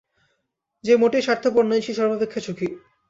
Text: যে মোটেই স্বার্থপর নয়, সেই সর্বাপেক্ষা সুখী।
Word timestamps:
যে 0.83 0.93
মোটেই 0.95 1.23
স্বার্থপর 1.23 1.63
নয়, 1.65 1.83
সেই 1.85 1.95
সর্বাপেক্ষা 1.95 2.41
সুখী। 2.41 2.67